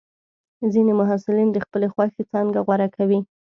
ځینې 0.73 0.93
محصلین 0.99 1.47
د 1.51 1.57
خپلې 1.65 1.87
خوښې 1.93 2.23
څانګه 2.31 2.59
غوره 2.65 2.87
کوي. 2.95 3.19